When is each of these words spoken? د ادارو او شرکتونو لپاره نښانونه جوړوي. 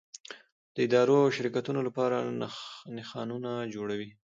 د 0.73 0.75
ادارو 0.87 1.15
او 1.23 1.29
شرکتونو 1.37 1.79
لپاره 1.87 2.15
نښانونه 2.97 3.51
جوړوي. 3.73 4.09